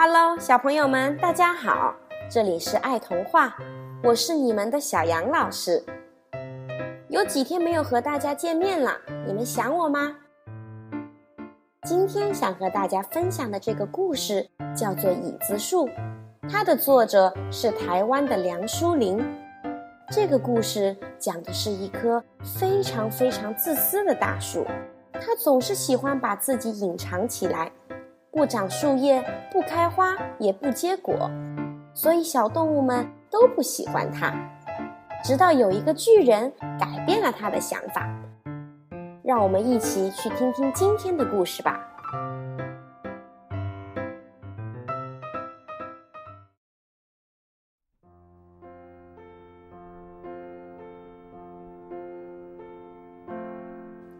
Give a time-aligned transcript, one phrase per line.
[0.00, 1.92] Hello，小朋友们，大家好！
[2.30, 3.56] 这里是爱童话，
[4.04, 5.82] 我是你们的小杨老师。
[7.08, 8.92] 有几天没有和大家见面了，
[9.26, 10.14] 你们想我吗？
[11.82, 15.88] 今天想和大家分享的这个故事叫做《椅子树》，
[16.48, 19.18] 它的作者是台湾的梁淑玲。
[20.12, 22.22] 这个故事讲的是一棵
[22.60, 24.64] 非常非常自私的大树，
[25.14, 27.72] 它总是喜欢把自己隐藏起来，
[28.38, 29.20] 不长树叶，
[29.50, 31.28] 不开花，也不结果，
[31.92, 34.32] 所以小动物们都不喜欢它。
[35.24, 38.08] 直到有一个巨人改变了他的想法，
[39.24, 41.84] 让我们一起去听听今天的故事吧。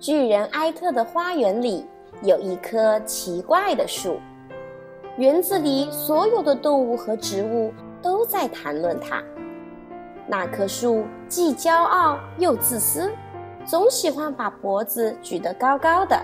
[0.00, 1.84] 巨人埃特的花园里
[2.22, 4.18] 有一棵奇怪的树，
[5.16, 9.22] 园子里所有的动物和植物都在谈论它。
[10.26, 13.12] 那棵树既骄傲又自私，
[13.64, 16.20] 总喜欢把脖子举得高高的。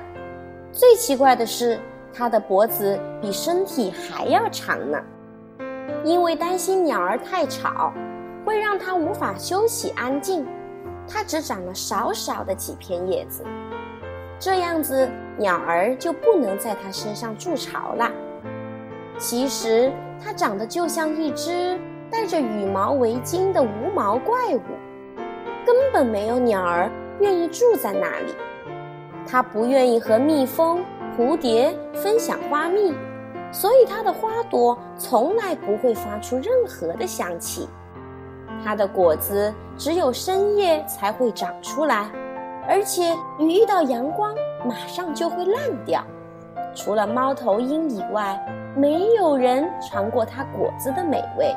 [0.72, 1.78] 最奇怪的是，
[2.12, 4.98] 它的脖子比身体还要长呢。
[6.04, 7.92] 因为担心鸟儿太吵，
[8.44, 10.44] 会让它无法休息安静，
[11.06, 13.44] 它只长了少少的几片叶子。
[14.44, 18.10] 这样子，鸟儿就不能在它身上筑巢了。
[19.16, 21.78] 其实，它长得就像一只。
[22.10, 24.60] 戴着羽毛围巾的无毛怪物，
[25.64, 26.90] 根本没有鸟儿
[27.20, 28.34] 愿意住在那里。
[29.26, 30.84] 它不愿意和蜜蜂、
[31.16, 32.92] 蝴蝶分享花蜜，
[33.50, 37.66] 所以它的花朵从来不会发出任何的香气。
[38.62, 42.10] 它的果子只有深夜才会长出来，
[42.68, 46.02] 而且一遇到阳光，马上就会烂掉。
[46.74, 48.38] 除了猫头鹰以外，
[48.74, 51.54] 没有人尝过它果子的美味。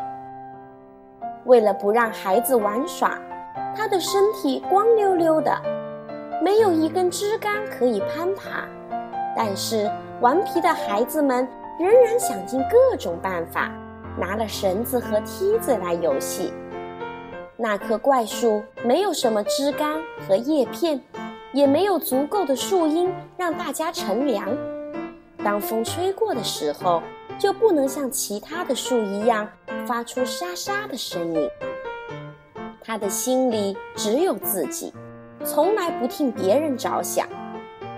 [1.45, 3.17] 为了不让孩子玩耍，
[3.75, 5.55] 它的身体光溜溜的，
[6.41, 8.65] 没有一根枝干可以攀爬。
[9.37, 9.89] 但是
[10.21, 11.47] 顽皮的孩子们
[11.79, 13.71] 仍然想尽各种办法，
[14.17, 16.51] 拿了绳子和梯子来游戏。
[17.57, 19.95] 那棵怪树没有什么枝干
[20.27, 21.01] 和叶片，
[21.53, 24.49] 也没有足够的树荫让大家乘凉。
[25.43, 27.01] 当风吹过的时候，
[27.37, 29.47] 就不能像其他的树一样
[29.85, 31.49] 发出沙沙的声音。
[32.83, 34.93] 他的心里只有自己，
[35.43, 37.27] 从来不替别人着想，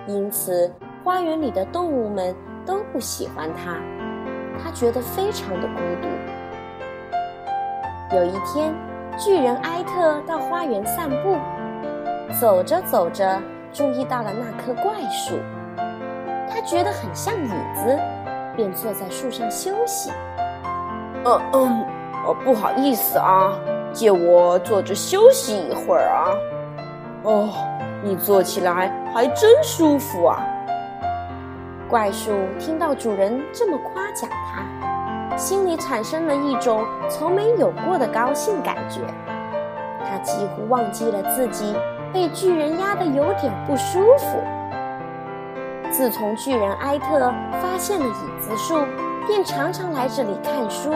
[0.08, 0.72] 因此
[1.04, 2.36] 花园里的动物们
[2.66, 3.80] 都不喜欢他。
[4.64, 6.08] 他觉得非常的孤独。
[8.16, 8.74] 有一天，
[9.18, 11.38] 巨人埃特到花园散步，
[12.40, 13.42] 走着走着，
[13.74, 15.40] 注意到了那棵怪树，
[16.48, 18.00] 他觉得很像椅子。
[18.56, 20.12] 便坐在树上休息。
[21.24, 21.86] 嗯嗯，
[22.26, 23.54] 哦，不好意思啊，
[23.94, 26.34] 借我坐着休息一会儿啊。
[27.22, 27.50] 哦，
[28.04, 30.44] 你坐起来还真舒服啊。
[31.90, 39.02] 怪树听到主人这么夸奖它，心里产生了一种从没有过的高兴感觉。
[40.04, 41.74] 它几乎忘记了自己
[42.14, 44.38] 被巨人压得有点不舒服。
[45.90, 48.80] 自从巨人埃特发现了椅子树，
[49.26, 50.92] 便常常来这里看书、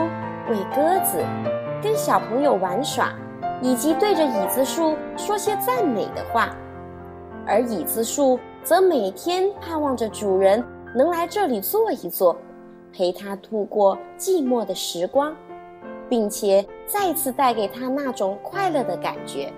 [0.50, 1.24] 喂鸽子、
[1.82, 3.14] 跟小朋友玩耍，
[3.62, 6.50] 以及对着椅子树说些赞美的话。
[7.48, 10.64] 而椅子树则每天盼望着主人
[10.94, 12.36] 能来这里坐一坐，
[12.92, 15.36] 陪他度过寂寞的时光，
[16.10, 19.52] 并且再次带给他那种快乐的感觉。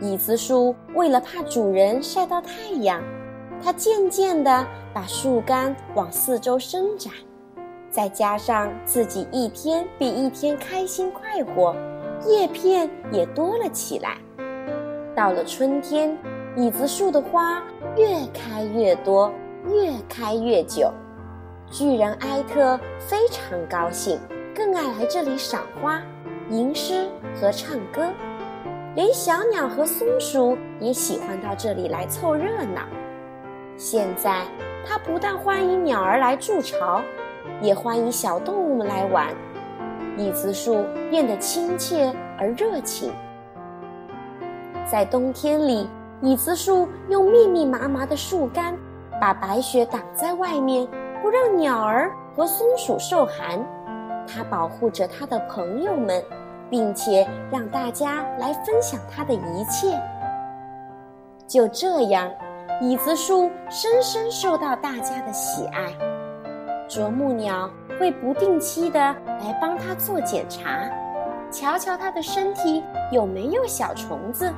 [0.00, 3.02] 椅子树为了怕主人晒到太阳。
[3.62, 7.10] 它渐渐地把树干往四周伸展，
[7.88, 11.74] 再加上自己一天比一天开心快活，
[12.26, 14.18] 叶片也多了起来。
[15.14, 16.14] 到了春天，
[16.56, 17.62] 椅子树的花
[17.96, 19.32] 越开越多，
[19.70, 20.92] 越开越久。
[21.70, 24.18] 巨人埃特非常高兴，
[24.54, 26.00] 更爱来这里赏花、
[26.50, 28.12] 吟诗和唱歌，
[28.94, 32.82] 连小鸟和松鼠也喜欢到这里来凑热闹。
[33.76, 34.44] 现在，
[34.86, 37.02] 它不但欢迎鸟儿来筑巢，
[37.60, 39.34] 也欢迎小动物们来玩。
[40.16, 43.10] 椅子树变得亲切而热情。
[44.88, 45.88] 在冬天里，
[46.20, 48.76] 椅子树用密密麻麻的树干
[49.20, 50.86] 把白雪挡在外面，
[51.22, 53.64] 不让鸟儿和松鼠受寒。
[54.26, 56.22] 它保护着它的朋友们，
[56.70, 60.00] 并且让大家来分享它的一切。
[61.46, 62.30] 就这样。
[62.80, 65.92] 椅子树深深受到大家的喜爱，
[66.88, 67.70] 啄木鸟
[68.00, 70.90] 会不定期的来帮它做检查，
[71.52, 72.82] 瞧瞧它的身体
[73.12, 74.52] 有没有小虫子。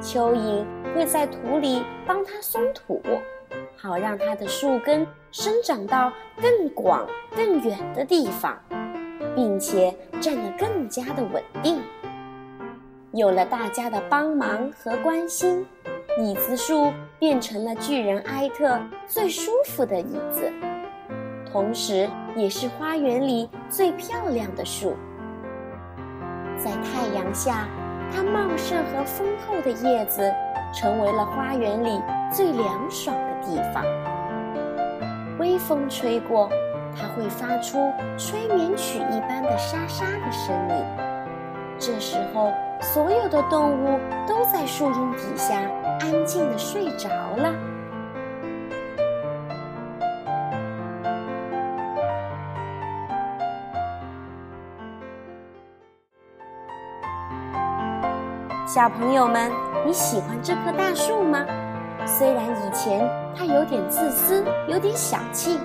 [0.00, 0.64] 蚯蚓
[0.94, 3.02] 会在土里帮它松土，
[3.82, 8.56] 好让它的树根生长到更广、更远的地方，
[9.34, 11.82] 并且站得更加的稳定。
[13.12, 15.66] 有了大家的帮忙和关心，
[16.16, 20.52] 椅子树变成了巨人埃特最舒服的椅子，
[21.50, 24.94] 同时也是花园里最漂亮的树。
[26.56, 27.66] 在太阳下。
[28.14, 30.30] 它茂盛和丰厚的叶子，
[30.72, 33.84] 成为了花园里最凉爽的地方。
[35.38, 36.48] 微风吹过，
[36.96, 40.84] 它会发出催眠曲一般的沙沙的声音。
[41.78, 45.60] 这时候，所有的动物都在树荫底下
[46.00, 47.52] 安静地睡着了。
[58.74, 59.52] 小朋友们，
[59.84, 61.44] 你喜欢这棵大树吗？
[62.06, 65.58] 虽然以前它有点自私，有点小气，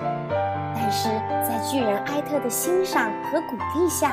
[0.74, 1.08] 但是
[1.42, 4.12] 在巨人埃特的欣赏和鼓励下，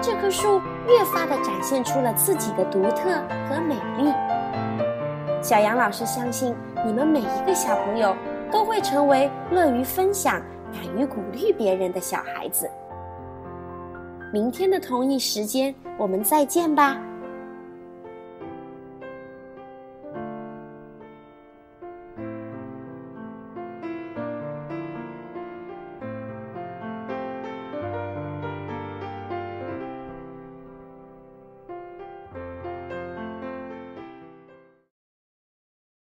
[0.00, 3.10] 这棵树越发的展现出了自己的独特
[3.48, 4.14] 和美丽。
[5.42, 6.54] 小杨老师相信，
[6.86, 8.14] 你们每一个小朋友
[8.52, 10.40] 都会成为乐于分享、
[10.72, 12.70] 敢于鼓励别人的小孩子。
[14.32, 16.96] 明天的同一时间，我们再见吧。